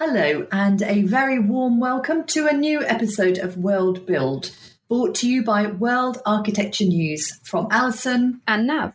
[0.00, 4.52] Hello, and a very warm welcome to a new episode of World Build,
[4.88, 8.94] brought to you by World Architecture News from Alison and Nav.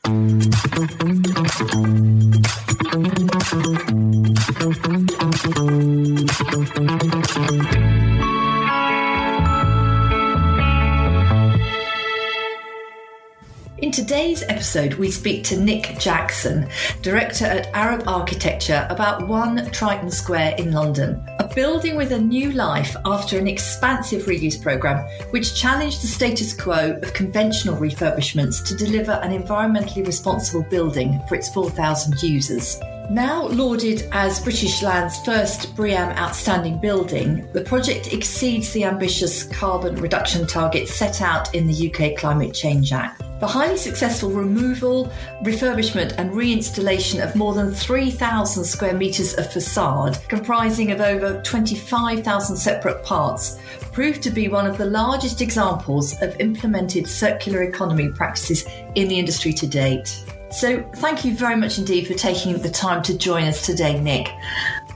[13.84, 16.70] In today's episode, we speak to Nick Jackson,
[17.02, 22.54] Director at Arup Architecture, about One Triton Square in London, a building with a new
[22.54, 28.74] life after an expansive reuse programme which challenged the status quo of conventional refurbishments to
[28.74, 32.80] deliver an environmentally responsible building for its 4,000 users.
[33.10, 39.96] Now lauded as British Land's first BREEAM outstanding building, the project exceeds the ambitious carbon
[39.98, 43.22] reduction targets set out in the UK Climate Change Act.
[43.42, 45.12] The highly successful removal,
[45.44, 52.56] refurbishment, and reinstallation of more than 3,000 square metres of facade, comprising of over 25,000
[52.56, 53.60] separate parts,
[53.92, 59.20] proved to be one of the largest examples of implemented circular economy practices in the
[59.20, 60.24] industry to date.
[60.54, 64.30] So, thank you very much indeed for taking the time to join us today, Nick.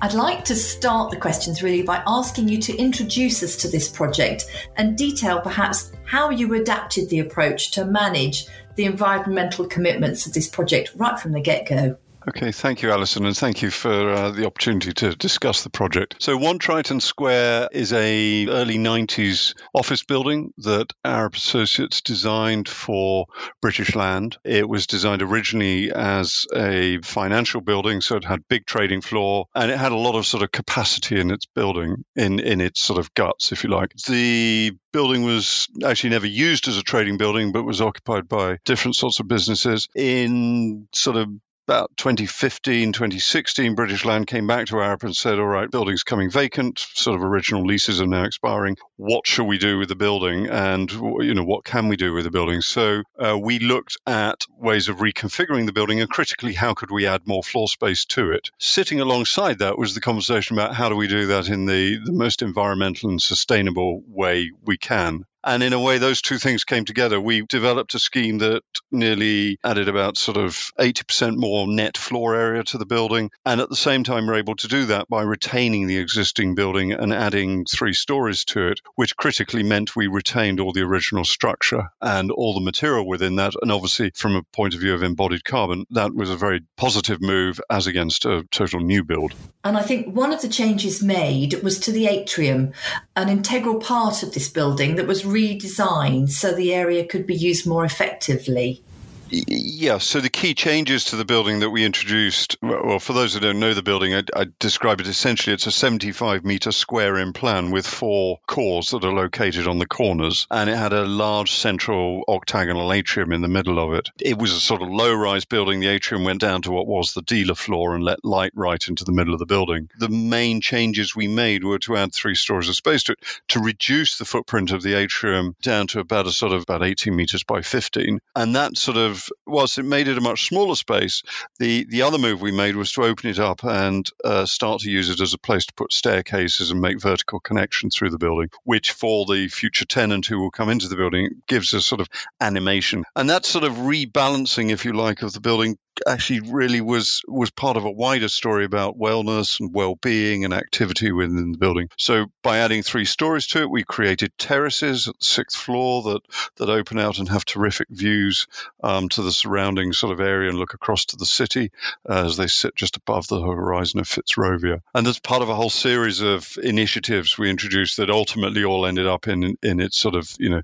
[0.04, 3.90] I'd like to start the questions really by asking you to introduce us to this
[3.90, 10.34] project and detail perhaps how you adapted the approach to manage the environmental commitments of
[10.34, 11.98] this project right from the get go.
[12.28, 16.18] Okay, thank you, Alison, and thank you for uh, the opportunity to discuss the project.
[16.20, 23.28] So, One Triton Square is a early 90s office building that Arup Associates designed for
[23.62, 24.38] British Land.
[24.44, 29.72] It was designed originally as a financial building, so it had big trading floor, and
[29.72, 33.00] it had a lot of sort of capacity in its building, in, in its sort
[33.00, 33.94] of guts, if you like.
[34.06, 38.98] The building was actually never used as a trading building, but was occupied by different
[38.98, 39.88] sorts of businesses.
[39.96, 41.30] In sort of
[41.68, 46.32] about 2015, 2016, British Land came back to Arup and said, all right, building's coming
[46.32, 48.78] vacant, sort of original leases are now expiring.
[48.96, 50.48] What shall we do with the building?
[50.48, 52.62] And, you know, what can we do with the building?
[52.62, 57.06] So uh, we looked at ways of reconfiguring the building and critically, how could we
[57.06, 58.50] add more floor space to it?
[58.60, 62.14] Sitting alongside that was the conversation about how do we do that in the, the
[62.14, 65.26] most environmental and sustainable way we can.
[65.48, 67.22] And in a way, those two things came together.
[67.22, 72.66] We developed a scheme that nearly added about sort of 80% more net floor area
[72.66, 73.32] to the building.
[73.46, 76.92] And at the same time, we're able to do that by retaining the existing building
[76.92, 81.88] and adding three stories to it, which critically meant we retained all the original structure
[82.02, 83.54] and all the material within that.
[83.62, 87.22] And obviously, from a point of view of embodied carbon, that was a very positive
[87.22, 89.34] move as against a total new build.
[89.64, 92.74] And I think one of the changes made was to the atrium,
[93.16, 97.68] an integral part of this building that was redesigned so the area could be used
[97.68, 98.82] more effectively.
[99.30, 103.40] Yeah, so the key changes to the building that we introduced, well, for those who
[103.40, 107.34] don't know the building, I, I describe it essentially it's a 75 meter square in
[107.34, 111.52] plan with four cores that are located on the corners, and it had a large
[111.52, 114.10] central octagonal atrium in the middle of it.
[114.22, 115.80] It was a sort of low rise building.
[115.80, 119.04] The atrium went down to what was the dealer floor and let light right into
[119.04, 119.90] the middle of the building.
[120.00, 123.60] The main changes we made were to add three stories of space to it to
[123.60, 127.44] reduce the footprint of the atrium down to about a sort of about 18 meters
[127.44, 128.20] by 15.
[128.36, 131.24] And that sort of whilst it made it a much smaller space,
[131.60, 134.92] the, the other move we made was to open it up and uh, start to
[134.92, 138.50] use it as a place to put staircases and make vertical connections through the building,
[138.64, 142.08] which for the future tenant who will come into the building gives a sort of
[142.40, 143.04] animation.
[143.16, 147.50] And that sort of rebalancing, if you like, of the building actually really was was
[147.50, 151.90] part of a wider story about wellness and well-being and activity within the building.
[151.98, 156.22] So by adding three stories to it, we created terraces at the sixth floor that
[156.58, 158.48] that open out and have terrific views
[158.84, 161.72] um, to the surrounding sort of area and look across to the city
[162.08, 164.82] uh, as they sit just above the horizon of Fitzrovia.
[164.94, 169.08] And as part of a whole series of initiatives we introduced that ultimately all ended
[169.08, 170.62] up in in its sort of you know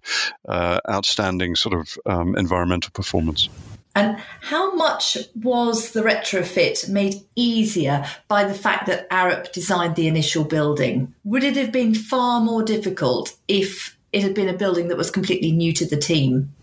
[0.48, 3.50] uh, outstanding sort of um, environmental performance.
[3.96, 10.08] And how much was the retrofit made easier by the fact that Arup designed the
[10.08, 11.14] initial building?
[11.24, 15.12] Would it have been far more difficult if it had been a building that was
[15.12, 16.54] completely new to the team?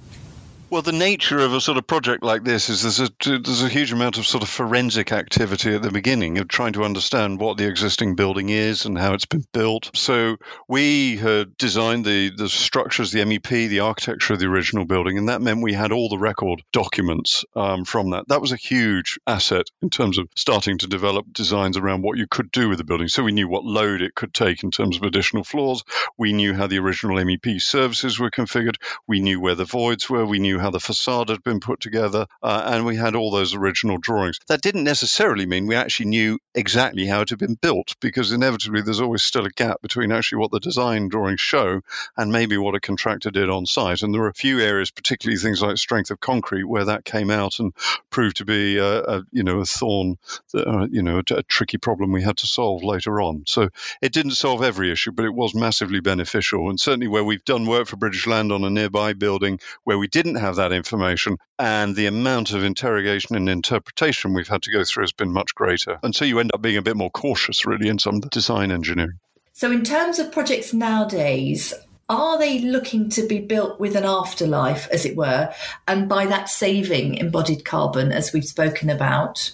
[0.71, 3.69] Well, the nature of a sort of project like this is there's a there's a
[3.69, 7.57] huge amount of sort of forensic activity at the beginning of trying to understand what
[7.57, 9.91] the existing building is and how it's been built.
[9.95, 10.37] So
[10.69, 15.29] we had designed the the structures, the MEP, the architecture of the original building, and
[15.29, 18.29] that meant we had all the record documents um, from that.
[18.29, 22.29] That was a huge asset in terms of starting to develop designs around what you
[22.29, 23.09] could do with the building.
[23.09, 25.83] So we knew what load it could take in terms of additional floors.
[26.17, 28.77] We knew how the original MEP services were configured.
[29.09, 30.25] We knew where the voids were.
[30.25, 33.55] We knew how the facade had been put together, uh, and we had all those
[33.55, 34.39] original drawings.
[34.49, 38.83] That didn't necessarily mean we actually knew exactly how it had been built, because inevitably
[38.83, 41.81] there's always still a gap between actually what the design drawings show
[42.17, 44.03] and maybe what a contractor did on site.
[44.03, 47.31] And there were a few areas, particularly things like strength of concrete, where that came
[47.31, 47.73] out and
[48.11, 50.17] proved to be a, a you know a thorn,
[50.55, 53.45] uh, you know, a, a tricky problem we had to solve later on.
[53.47, 53.69] So
[54.03, 56.69] it didn't solve every issue, but it was massively beneficial.
[56.69, 60.09] And certainly where we've done work for British Land on a nearby building where we
[60.09, 64.85] didn't have that information, and the amount of interrogation and interpretation we've had to go
[64.85, 65.99] through has been much greater.
[66.03, 69.19] And so you end up being a bit more cautious, really, in some design engineering.
[69.53, 71.75] So, in terms of projects nowadays,
[72.09, 75.53] are they looking to be built with an afterlife, as it were,
[75.87, 79.53] and by that saving embodied carbon, as we've spoken about?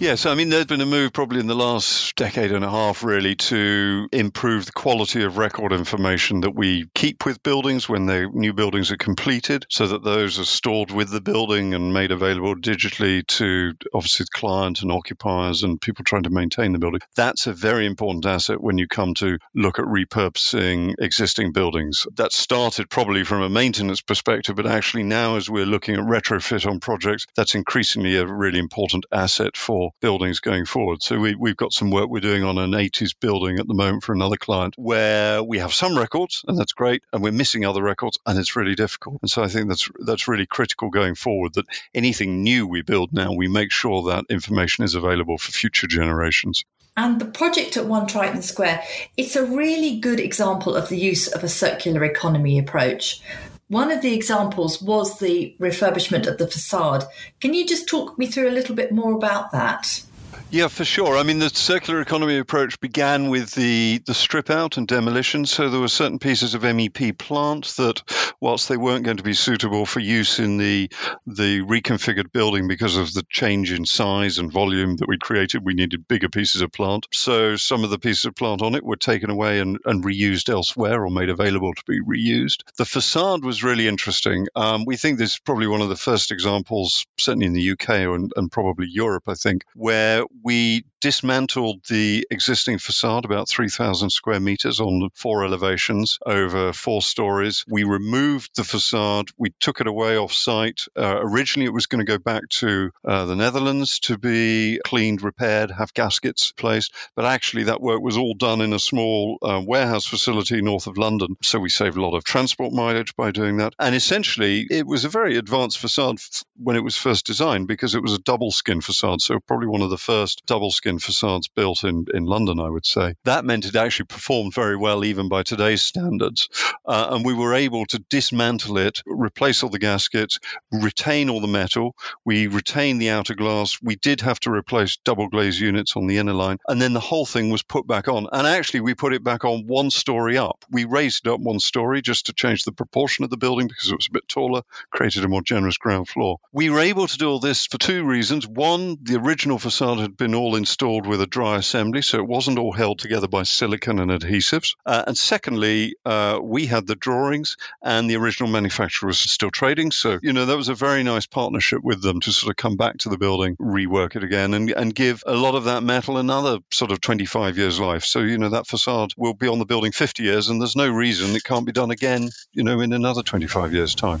[0.00, 3.02] Yes, I mean, there's been a move probably in the last decade and a half,
[3.02, 8.28] really, to improve the quality of record information that we keep with buildings when the
[8.32, 12.54] new buildings are completed, so that those are stored with the building and made available
[12.54, 17.00] digitally to obviously the client and occupiers and people trying to maintain the building.
[17.16, 22.06] That's a very important asset when you come to look at repurposing existing buildings.
[22.14, 26.70] That started probably from a maintenance perspective, but actually now, as we're looking at retrofit
[26.70, 31.02] on projects, that's increasingly a really important asset for buildings going forward.
[31.02, 34.04] So we, we've got some work we're doing on an 80s building at the moment
[34.04, 37.82] for another client where we have some records and that's great, and we're missing other
[37.82, 39.18] records and it's really difficult.
[39.22, 43.12] And so I think that's that's really critical going forward that anything new we build
[43.12, 46.64] now, we make sure that information is available for future generations.
[46.96, 48.82] And the project at One Triton Square,
[49.16, 53.22] it's a really good example of the use of a circular economy approach.
[53.68, 57.04] One of the examples was the refurbishment of the facade.
[57.40, 60.02] Can you just talk me through a little bit more about that?
[60.50, 61.18] Yeah, for sure.
[61.18, 65.44] I mean, the circular economy approach began with the, the strip out and demolition.
[65.44, 68.02] So there were certain pieces of MEP plant that,
[68.40, 70.90] whilst they weren't going to be suitable for use in the
[71.26, 75.74] the reconfigured building because of the change in size and volume that we created, we
[75.74, 77.06] needed bigger pieces of plant.
[77.12, 80.48] So some of the pieces of plant on it were taken away and, and reused
[80.48, 82.62] elsewhere or made available to be reused.
[82.78, 84.46] The facade was really interesting.
[84.56, 87.90] Um, we think this is probably one of the first examples, certainly in the UK
[87.90, 94.40] and, and probably Europe, I think, where we dismantled the existing facade, about 3,000 square
[94.40, 97.64] meters on four elevations over four stories.
[97.68, 99.28] We removed the facade.
[99.36, 100.82] We took it away off site.
[100.96, 105.22] Uh, originally, it was going to go back to uh, the Netherlands to be cleaned,
[105.22, 106.92] repaired, have gaskets placed.
[107.14, 110.98] But actually, that work was all done in a small uh, warehouse facility north of
[110.98, 111.36] London.
[111.42, 113.74] So we saved a lot of transport mileage by doing that.
[113.78, 116.18] And essentially, it was a very advanced facade
[116.56, 119.20] when it was first designed because it was a double skin facade.
[119.20, 122.68] So probably one of the first first double skin facades built in, in London, I
[122.68, 123.14] would say.
[123.24, 126.50] That meant it actually performed very well, even by today's standards.
[126.84, 130.38] Uh, and we were able to dismantle it, replace all the gaskets,
[130.70, 131.94] retain all the metal.
[132.26, 133.78] We retained the outer glass.
[133.82, 136.58] We did have to replace double glaze units on the inner line.
[136.68, 138.26] And then the whole thing was put back on.
[138.30, 140.62] And actually, we put it back on one story up.
[140.70, 143.90] We raised it up one story just to change the proportion of the building because
[143.90, 144.60] it was a bit taller,
[144.90, 146.36] created a more generous ground floor.
[146.52, 148.46] We were able to do all this for two reasons.
[148.46, 152.58] One, the original facade had been all installed with a dry assembly, so it wasn't
[152.58, 154.74] all held together by silicon and adhesives.
[154.84, 159.90] Uh, and secondly, uh, we had the drawings, and the original manufacturer was still trading.
[159.90, 162.76] So, you know, that was a very nice partnership with them to sort of come
[162.76, 166.18] back to the building, rework it again, and, and give a lot of that metal
[166.18, 168.04] another sort of 25 years life.
[168.04, 170.90] So, you know, that facade will be on the building 50 years, and there's no
[170.90, 174.20] reason it can't be done again, you know, in another 25 years' time.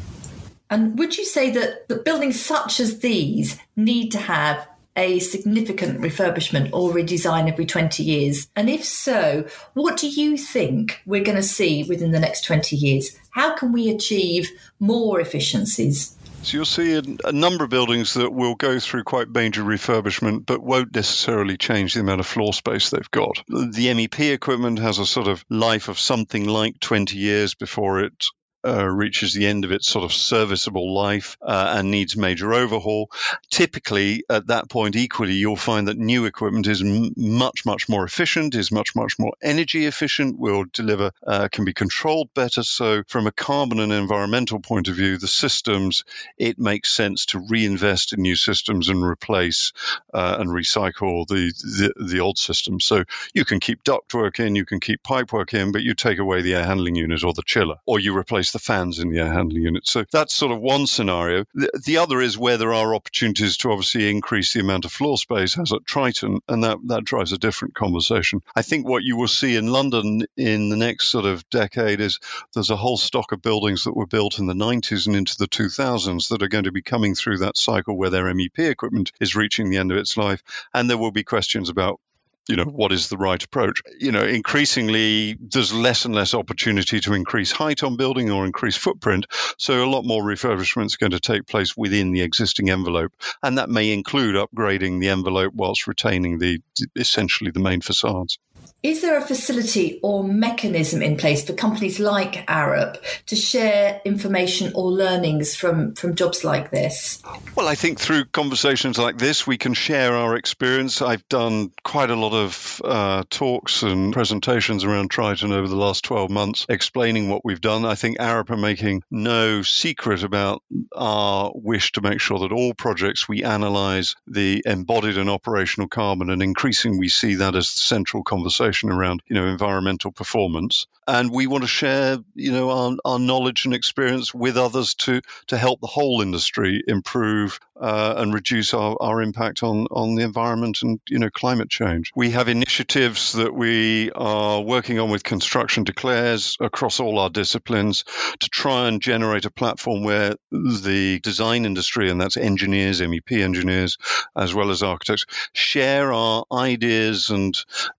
[0.70, 6.00] And would you say that the buildings such as these need to have a significant
[6.00, 8.48] refurbishment or redesign every 20 years?
[8.56, 12.76] And if so, what do you think we're going to see within the next 20
[12.76, 13.16] years?
[13.30, 14.50] How can we achieve
[14.80, 16.16] more efficiencies?
[16.42, 20.46] So you'll see a, a, number of buildings that will go through quite major refurbishment,
[20.46, 23.42] but won't necessarily change the amount of floor space they've got.
[23.48, 28.24] The MEP equipment has a sort of life of something like 20 years before it
[28.68, 33.10] uh, reaches the end of its sort of serviceable life uh, and needs major overhaul.
[33.50, 38.04] Typically, at that point, equally, you'll find that new equipment is m- much, much more
[38.04, 42.62] efficient, is much, much more energy efficient, will deliver, uh, can be controlled better.
[42.62, 46.04] So, from a carbon and environmental point of view, the systems,
[46.36, 49.72] it makes sense to reinvest in new systems and replace
[50.12, 52.84] uh, and recycle the, the, the old systems.
[52.84, 56.42] So, you can keep ductwork in, you can keep pipework in, but you take away
[56.42, 59.20] the air handling unit or the chiller, or you replace the the fans in the
[59.20, 59.86] air handling unit.
[59.86, 61.44] So that's sort of one scenario.
[61.54, 65.16] The, the other is where there are opportunities to obviously increase the amount of floor
[65.16, 68.42] space, as at Triton, and that, that drives a different conversation.
[68.56, 72.18] I think what you will see in London in the next sort of decade is
[72.54, 75.48] there's a whole stock of buildings that were built in the 90s and into the
[75.48, 79.36] 2000s that are going to be coming through that cycle where their MEP equipment is
[79.36, 80.42] reaching the end of its life.
[80.74, 82.00] And there will be questions about
[82.48, 82.76] you know mm-hmm.
[82.76, 83.82] what is the right approach?
[83.98, 88.76] You know increasingly there's less and less opportunity to increase height on building or increase
[88.76, 89.26] footprint
[89.58, 93.12] so a lot more refurbishment is going to take place within the existing envelope
[93.42, 96.60] and that may include upgrading the envelope whilst retaining the
[96.96, 98.38] essentially the main facades
[98.80, 102.96] is there a facility or mechanism in place for companies like Arup
[103.26, 107.20] to share information or learnings from, from jobs like this?
[107.56, 111.02] Well, I think through conversations like this, we can share our experience.
[111.02, 116.04] I've done quite a lot of uh, talks and presentations around Triton over the last
[116.04, 117.84] 12 months explaining what we've done.
[117.84, 120.62] I think Arup are making no secret about
[120.94, 126.30] our wish to make sure that all projects we analyze the embodied and operational carbon,
[126.30, 130.86] and increasingly we see that as the central conversation conversation around you know environmental performance,
[131.06, 135.20] and we want to share you know our, our knowledge and experience with others to
[135.48, 140.22] to help the whole industry improve uh, and reduce our, our impact on on the
[140.22, 142.10] environment and you know climate change.
[142.16, 148.04] We have initiatives that we are working on with Construction Declares across all our disciplines
[148.40, 153.98] to try and generate a platform where the design industry and that's engineers, MEP engineers,
[154.34, 157.54] as well as architects, share our ideas and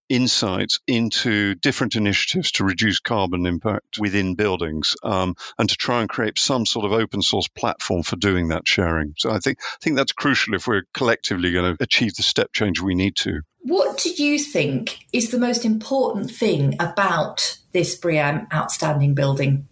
[0.10, 6.10] insights into different initiatives to reduce carbon impact within buildings um, and to try and
[6.10, 9.13] create some sort of open source platform for doing that sharing.
[9.18, 12.51] So I think I think that's crucial if we're collectively going to achieve the step
[12.51, 13.42] change we need to.
[13.62, 19.68] What do you think is the most important thing about this BREEAM outstanding building?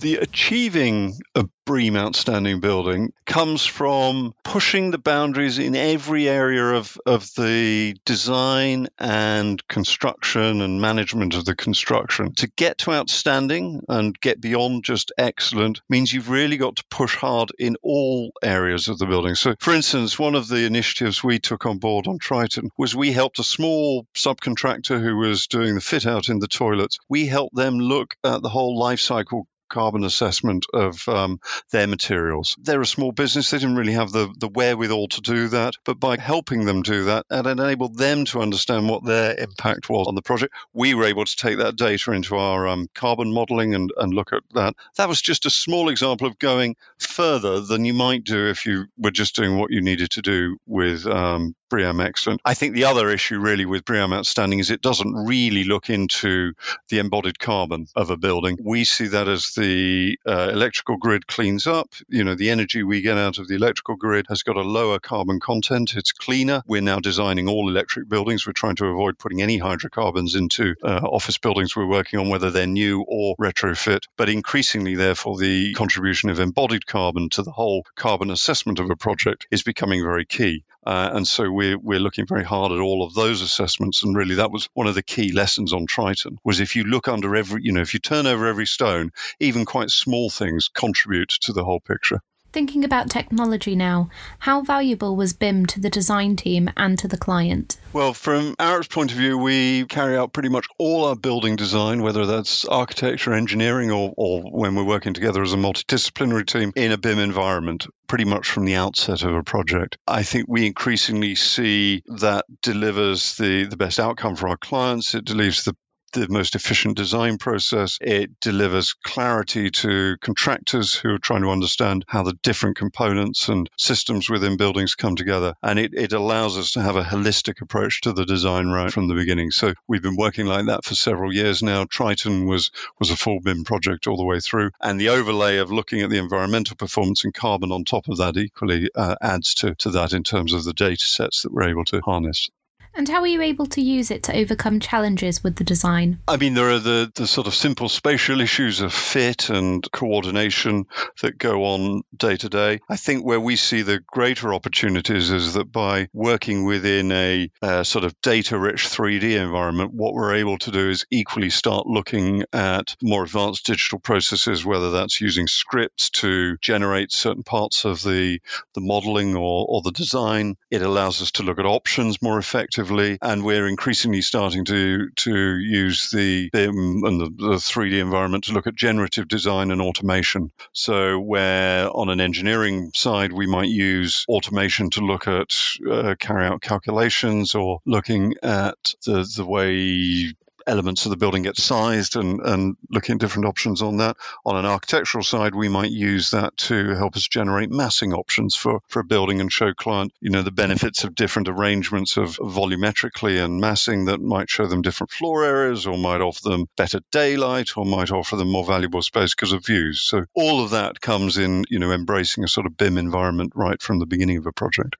[0.00, 6.96] The achieving a BREEAM outstanding building comes from pushing the boundaries in every area of,
[7.04, 12.32] of the design and construction and management of the construction.
[12.34, 17.16] To get to outstanding and get beyond just excellent means you've really got to push
[17.16, 19.34] hard in all areas of the building.
[19.34, 23.10] So, for instance, one of the initiatives we took on board on Triton was we
[23.10, 26.98] helped a small subcontractor who was doing the fit out in the toilets.
[27.08, 32.56] We helped them look at the whole life cycle carbon assessment of um, their materials.
[32.60, 35.74] They're a small business; they didn't really have the the wherewithal to do that.
[35.84, 40.06] But by helping them do that, and enabled them to understand what their impact was
[40.06, 43.74] on the project, we were able to take that data into our um, carbon modelling
[43.74, 44.74] and, and look at that.
[44.96, 48.86] That was just a small example of going further than you might do if you
[48.96, 52.40] were just doing what you needed to do with um, BREEAM Excellent.
[52.44, 56.52] I think the other issue really with BREEAM Outstanding is it doesn't really look into
[56.88, 58.58] the embodied carbon of a building.
[58.62, 61.88] We see that as the uh, electrical grid cleans up.
[62.08, 64.98] You know, the energy we get out of the electrical grid has got a lower
[64.98, 65.94] carbon content.
[65.96, 66.62] It's cleaner.
[66.66, 68.46] We're now designing all electric buildings.
[68.46, 72.50] We're trying to avoid putting any hydrocarbons into uh, office buildings we're working on, whether
[72.50, 74.04] they're new or retrofit.
[74.16, 78.96] But increasingly, therefore, the contribution of embodied carbon to the whole carbon assessment of a
[78.96, 80.64] project is becoming very key.
[80.88, 84.02] Uh, and so we're, we're looking very hard at all of those assessments.
[84.02, 87.08] And really, that was one of the key lessons on Triton was if you look
[87.08, 91.28] under every, you know, if you turn over every stone, even quite small things contribute
[91.42, 92.22] to the whole picture.
[92.50, 97.18] Thinking about technology now, how valuable was BIM to the design team and to the
[97.18, 97.76] client?
[97.92, 102.00] Well, from our point of view, we carry out pretty much all our building design,
[102.00, 106.90] whether that's architecture, engineering, or, or when we're working together as a multidisciplinary team in
[106.90, 109.98] a BIM environment, pretty much from the outset of a project.
[110.06, 115.14] I think we increasingly see that delivers the, the best outcome for our clients.
[115.14, 115.76] It delivers the
[116.12, 117.98] the most efficient design process.
[118.00, 123.68] It delivers clarity to contractors who are trying to understand how the different components and
[123.76, 125.54] systems within buildings come together.
[125.62, 129.08] And it, it allows us to have a holistic approach to the design right from
[129.08, 129.50] the beginning.
[129.50, 131.84] So we've been working like that for several years now.
[131.84, 134.70] Triton was, was a full BIM project all the way through.
[134.80, 138.36] And the overlay of looking at the environmental performance and carbon on top of that
[138.36, 141.84] equally uh, adds to, to that in terms of the data sets that we're able
[141.86, 142.50] to harness.
[142.98, 146.18] And how are you able to use it to overcome challenges with the design?
[146.26, 150.86] I mean, there are the, the sort of simple spatial issues of fit and coordination
[151.22, 152.80] that go on day to day.
[152.88, 157.84] I think where we see the greater opportunities is that by working within a, a
[157.84, 162.46] sort of data rich 3D environment, what we're able to do is equally start looking
[162.52, 168.40] at more advanced digital processes, whether that's using scripts to generate certain parts of the,
[168.74, 170.56] the modeling or, or the design.
[170.68, 175.58] It allows us to look at options more effectively and we're increasingly starting to to
[175.58, 180.50] use the BIM and the, the 3D environment to look at generative design and automation.
[180.72, 185.54] So where on an engineering side we might use automation to look at
[185.88, 190.32] uh, carry out calculations or looking at the the way
[190.68, 194.16] elements of the building get sized and, and looking at different options on that.
[194.44, 198.80] On an architectural side, we might use that to help us generate massing options for,
[198.88, 203.42] for a building and show client, you know, the benefits of different arrangements of volumetrically
[203.42, 207.76] and massing that might show them different floor areas or might offer them better daylight
[207.76, 210.00] or might offer them more valuable space because of views.
[210.00, 213.80] So all of that comes in, you know, embracing a sort of BIM environment right
[213.80, 214.96] from the beginning of a project.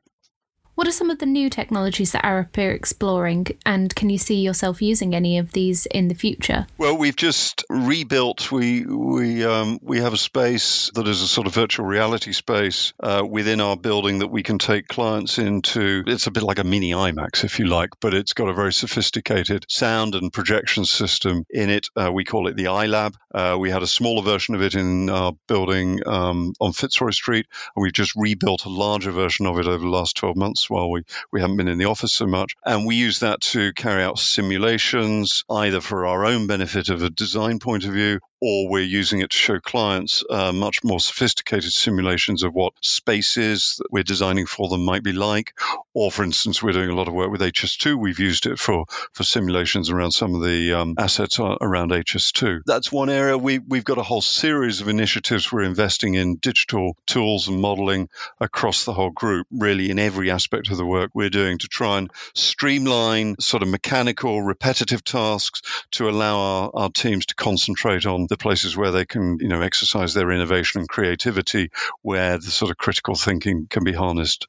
[0.79, 4.43] What are some of the new technologies that Arup are exploring, and can you see
[4.43, 6.69] yourself using any of these in the future?
[6.79, 8.53] Well, we've just rebuilt.
[8.53, 12.93] We we um, we have a space that is a sort of virtual reality space
[13.01, 16.05] uh, within our building that we can take clients into.
[16.07, 18.73] It's a bit like a mini IMAX, if you like, but it's got a very
[18.73, 21.89] sophisticated sound and projection system in it.
[21.97, 23.15] Uh, we call it the iLab.
[23.35, 27.47] Uh, we had a smaller version of it in our building um, on Fitzroy Street,
[27.75, 30.91] and we've just rebuilt a larger version of it over the last 12 months while
[30.91, 32.55] we, we haven't been in the office so much.
[32.65, 37.11] And we use that to carry out simulations, either for our own benefit of a
[37.11, 41.73] design point of view or we're using it to show clients uh, much more sophisticated
[41.73, 45.59] simulations of what spaces that we're designing for them might be like.
[45.95, 47.99] Or, for instance, we're doing a lot of work with HS2.
[47.99, 52.61] We've used it for, for simulations around some of the um, assets around HS2.
[52.65, 53.37] That's one area.
[53.37, 58.09] We, we've got a whole series of initiatives we're investing in digital tools and modeling
[58.41, 61.99] across the whole group, really in every aspect of the work we're doing to try
[61.99, 68.28] and streamline sort of mechanical, repetitive tasks to allow our, our teams to concentrate on
[68.29, 71.71] the places where they can, you know, exercise their innovation and creativity,
[72.03, 74.47] where the sort of critical thinking can be harnessed.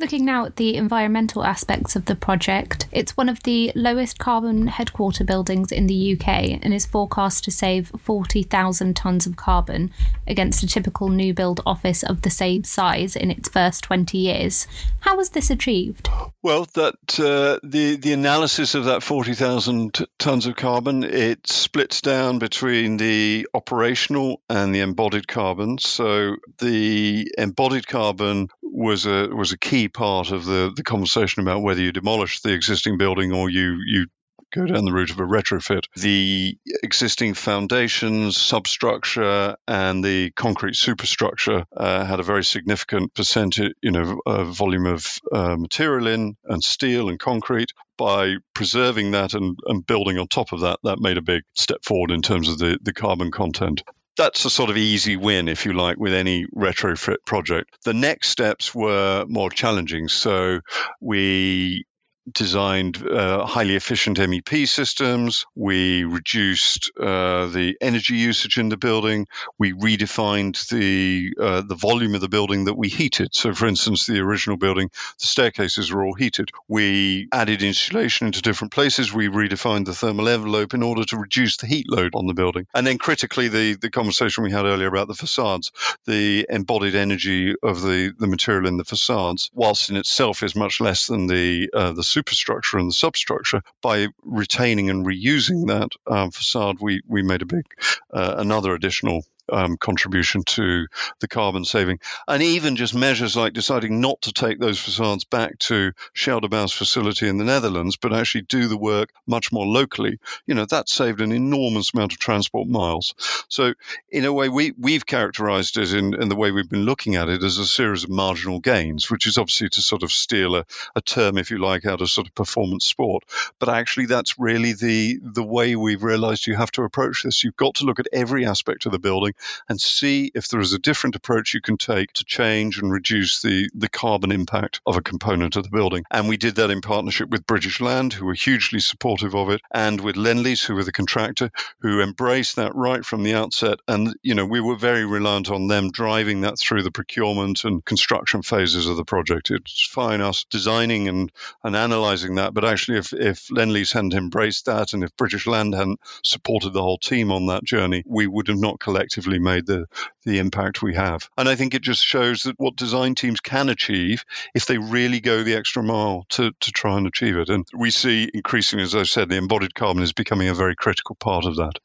[0.00, 4.68] Looking now at the environmental aspects of the project, it's one of the lowest carbon
[4.68, 9.90] headquarter buildings in the UK and is forecast to save 40,000 tonnes of carbon
[10.24, 14.68] against a typical new build office of the same size in its first 20 years.
[15.00, 16.08] How was this achieved?
[16.44, 22.38] Well, that uh, the the analysis of that 40,000 tonnes of carbon it splits down
[22.38, 25.78] between the operational and the embodied carbon.
[25.78, 31.62] So the embodied carbon was a was a key part of the the conversation about
[31.62, 34.06] whether you demolish the existing building or you you
[34.52, 35.84] go down the route of a retrofit.
[35.96, 43.90] The existing foundations, substructure, and the concrete superstructure uh, had a very significant percentage, you
[43.90, 47.72] know, uh, volume of uh, material in and steel and concrete.
[47.96, 51.84] By preserving that and, and building on top of that, that made a big step
[51.84, 53.82] forward in terms of the, the carbon content
[54.18, 57.78] that's a sort of easy win, if you like, with any retrofit project.
[57.84, 60.08] The next steps were more challenging.
[60.08, 60.60] So
[61.00, 61.86] we
[62.32, 65.46] designed uh, highly efficient MEP systems.
[65.54, 69.26] We reduced uh, the energy usage in the building.
[69.58, 73.34] We redefined the uh, the volume of the building that we heated.
[73.34, 76.50] So, for instance, the original building, the staircases were all heated.
[76.68, 79.12] We added insulation into different places.
[79.12, 82.66] We redefined the thermal envelope in order to reduce the heat load on the building.
[82.74, 85.72] And then, critically, the the conversation we had earlier about the facades,
[86.06, 90.80] the embodied energy of the the material in the facades, whilst in itself is much
[90.80, 96.30] less than the uh, the superstructure and the substructure, by retaining and reusing that um,
[96.30, 97.64] facade, we, we made a big,
[98.12, 100.86] uh, another additional um, contribution to
[101.20, 102.00] the carbon saving.
[102.26, 107.28] And even just measures like deciding not to take those facades back to Scheldebouw's facility
[107.28, 111.20] in the Netherlands, but actually do the work much more locally, you know, that saved
[111.20, 113.14] an enormous amount of transport miles.
[113.48, 113.74] So,
[114.10, 117.28] in a way, we, we've characterized it in, in the way we've been looking at
[117.28, 120.64] it as a series of marginal gains, which is obviously to sort of steal a,
[120.94, 123.24] a term, if you like, out of sort of performance sport.
[123.58, 127.44] But actually, that's really the, the way we've realized you have to approach this.
[127.44, 129.34] You've got to look at every aspect of the building
[129.68, 133.42] and see if there is a different approach you can take to change and reduce
[133.42, 136.04] the, the carbon impact of a component of the building.
[136.10, 139.60] And we did that in partnership with British Land, who were hugely supportive of it,
[139.72, 143.78] and with Lendlease, who were the contractor, who embraced that right from the outset.
[143.86, 147.84] And, you know, we were very reliant on them driving that through the procurement and
[147.84, 149.50] construction phases of the project.
[149.50, 151.30] It's fine us designing and,
[151.62, 155.74] and analyzing that, but actually, if, if Lendlease hadn't embraced that and if British Land
[155.74, 159.86] hadn't supported the whole team on that journey, we would have not collectively made the,
[160.24, 161.28] the impact we have.
[161.36, 165.20] And I think it just shows that what design teams can achieve if they really
[165.20, 167.50] go the extra mile to, to try and achieve it.
[167.50, 171.16] And we see increasingly, as I said, the embodied carbon is becoming a very critical
[171.16, 171.78] part of that.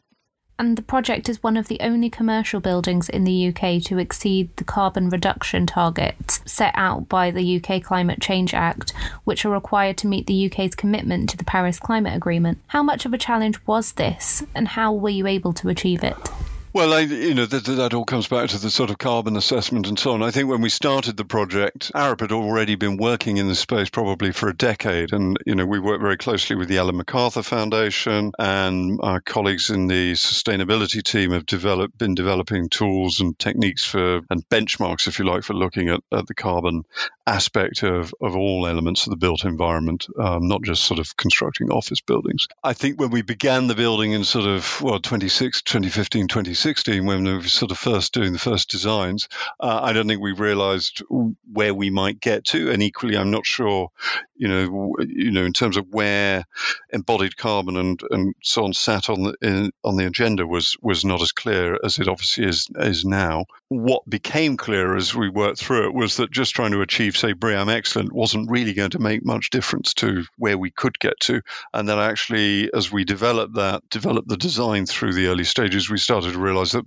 [0.60, 4.56] And the project is one of the only commercial buildings in the UK to exceed
[4.58, 9.98] the carbon reduction targets set out by the UK Climate Change Act, which are required
[9.98, 12.60] to meet the UK's commitment to the Paris Climate Agreement.
[12.68, 16.16] How much of a challenge was this, and how were you able to achieve it?
[16.74, 19.88] Well, I, you know, that, that all comes back to the sort of carbon assessment
[19.88, 20.24] and so on.
[20.24, 23.92] I think when we started the project, Arup had already been working in this space
[23.92, 25.14] probably for a decade.
[25.14, 29.70] And, you know, we worked very closely with the Ellen MacArthur Foundation and our colleagues
[29.70, 35.20] in the sustainability team have developed, been developing tools and techniques for, and benchmarks, if
[35.20, 36.86] you like, for looking at, at the carbon
[37.28, 41.70] aspect of, of all elements of the built environment, um, not just sort of constructing
[41.70, 42.48] office buildings.
[42.64, 47.06] I think when we began the building in sort of, well, 26, 2015, 2016, 2016
[47.06, 49.28] when we were sort of first doing the first designs,
[49.60, 51.04] uh, I don't think we realised
[51.52, 53.90] where we might get to, and equally, I'm not sure,
[54.38, 56.46] you know, you know, in terms of where
[56.90, 61.04] embodied carbon and, and so on sat on the in, on the agenda was was
[61.04, 63.46] not as clear as it obviously is is now.
[63.68, 67.34] What became clear as we worked through it was that just trying to achieve, say,
[67.34, 71.42] BREEAM Excellent wasn't really going to make much difference to where we could get to,
[71.74, 75.98] and that actually, as we developed that, developed the design through the early stages, we
[75.98, 76.86] started to realize that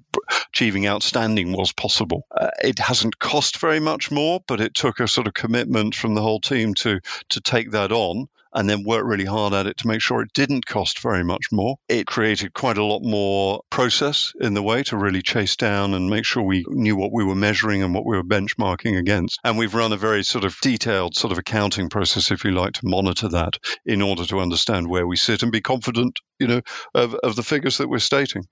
[0.48, 2.26] achieving outstanding was possible.
[2.30, 6.14] Uh, it hasn't cost very much more, but it took a sort of commitment from
[6.14, 7.00] the whole team to
[7.30, 10.32] to take that on and then work really hard at it to make sure it
[10.32, 11.76] didn't cost very much more.
[11.88, 16.08] It created quite a lot more process in the way to really chase down and
[16.08, 19.38] make sure we knew what we were measuring and what we were benchmarking against.
[19.44, 22.72] And we've run a very sort of detailed sort of accounting process, if you like,
[22.74, 26.62] to monitor that in order to understand where we sit and be confident, you know,
[26.94, 28.44] of, of the figures that we're stating.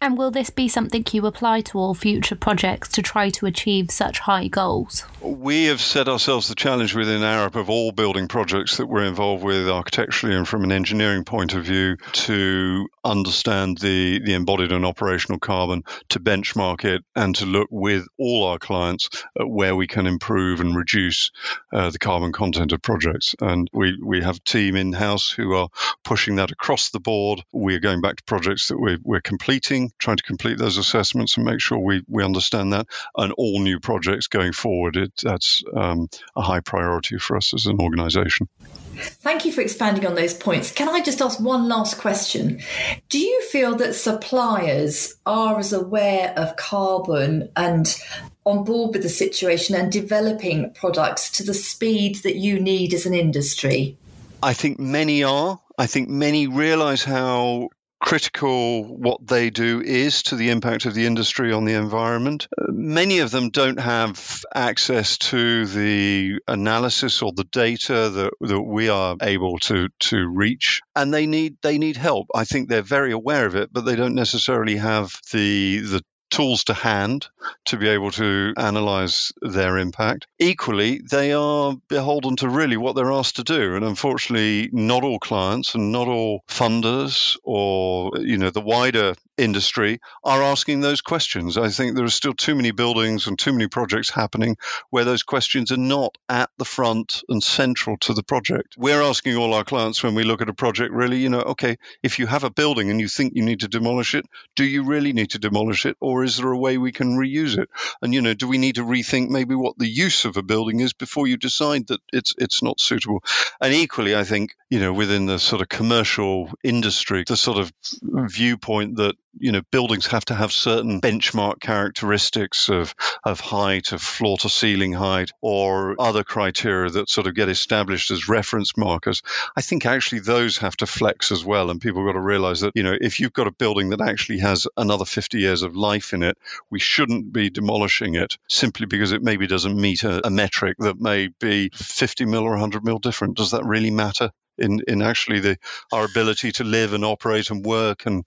[0.00, 3.90] And will this be something you apply to all future projects to try to achieve
[3.90, 5.04] such high goals?
[5.20, 9.42] We have set ourselves the challenge within Arup of all building projects that we're involved
[9.42, 14.84] with architecturally and from an engineering point of view to understand the, the embodied and
[14.84, 19.86] operational carbon, to benchmark it, and to look with all our clients at where we
[19.86, 21.30] can improve and reduce
[21.72, 23.34] uh, the carbon content of projects.
[23.40, 25.68] And we, we have a team in house who are
[26.04, 27.42] pushing that across the board.
[27.52, 31.46] We're going back to projects that we're, we're completing trying to complete those assessments and
[31.46, 32.86] make sure we, we understand that.
[33.16, 37.66] And all new projects going forward, it, that's um, a high priority for us as
[37.66, 38.48] an organisation.
[38.96, 40.72] Thank you for expanding on those points.
[40.72, 42.60] Can I just ask one last question?
[43.08, 47.96] Do you feel that suppliers are as aware of carbon and
[48.44, 53.06] on board with the situation and developing products to the speed that you need as
[53.06, 53.96] an industry?
[54.42, 55.60] I think many are.
[55.78, 57.68] I think many realize how
[58.00, 62.46] critical what they do is to the impact of the industry on the environment.
[62.56, 68.62] Uh, many of them don't have access to the analysis or the data that, that
[68.62, 72.28] we are able to, to reach, and they need they need help.
[72.34, 76.64] I think they're very aware of it, but they don't necessarily have the the tools
[76.64, 77.28] to hand
[77.66, 80.26] to be able to analyze their impact.
[80.38, 83.74] Equally, they are beholden to really what they're asked to do.
[83.74, 90.00] And unfortunately, not all clients and not all funders or, you know, the wider industry
[90.24, 91.56] are asking those questions.
[91.58, 94.56] I think there are still too many buildings and too many projects happening
[94.90, 98.74] where those questions are not at the front and central to the project.
[98.76, 101.76] We're asking all our clients when we look at a project really, you know, okay,
[102.02, 104.84] if you have a building and you think you need to demolish it, do you
[104.84, 107.68] really need to demolish it or is there a way we can reuse it?
[108.02, 110.80] And you know, do we need to rethink maybe what the use of a building
[110.80, 113.22] is before you decide that it's it's not suitable?
[113.60, 117.72] And equally, I think you know within the sort of commercial industry, the sort of
[118.02, 122.94] viewpoint that you know buildings have to have certain benchmark characteristics of
[123.24, 128.10] of height, of floor to ceiling height, or other criteria that sort of get established
[128.10, 129.22] as reference markers.
[129.56, 132.72] I think actually those have to flex as well, and people got to realize that
[132.74, 135.96] you know if you've got a building that actually has another 50 years of life
[135.96, 136.36] life in it,
[136.70, 141.00] we shouldn't be demolishing it simply because it maybe doesn't meet a, a metric that
[141.00, 143.36] may be 50 mil or 100 mil different.
[143.36, 144.30] Does that really matter?
[144.58, 145.58] In, in actually the
[145.92, 148.24] our ability to live and operate and work and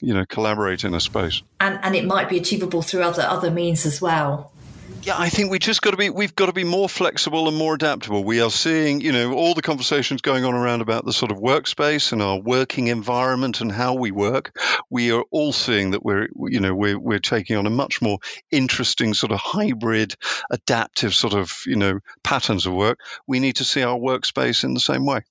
[0.00, 1.42] you know collaborate in a space.
[1.60, 4.52] And and it might be achievable through other other means as well
[5.04, 7.56] yeah, I think we just got to be we've got to be more flexible and
[7.56, 8.22] more adaptable.
[8.22, 11.38] We are seeing, you know, all the conversations going on around about the sort of
[11.38, 14.56] workspace and our working environment and how we work.
[14.90, 18.18] We are all seeing that we're, you know, we're we're taking on a much more
[18.50, 20.14] interesting sort of hybrid,
[20.50, 23.00] adaptive sort of, you know, patterns of work.
[23.26, 25.22] We need to see our workspace in the same way.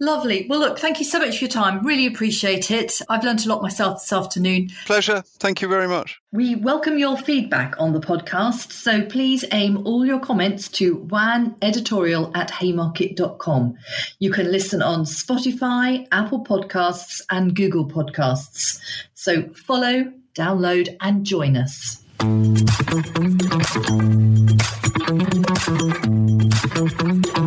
[0.00, 0.46] Lovely.
[0.48, 1.84] Well, look, thank you so much for your time.
[1.84, 3.00] Really appreciate it.
[3.08, 4.70] I've learned a lot myself this afternoon.
[4.86, 5.22] Pleasure.
[5.38, 6.20] Thank you very much.
[6.30, 12.30] We welcome your feedback on the podcast, so please aim all your comments to waneditorial
[12.36, 13.76] at haymarket.com.
[14.20, 18.80] You can listen on Spotify, Apple Podcasts, and Google Podcasts.
[19.14, 22.04] So follow, download, and join us.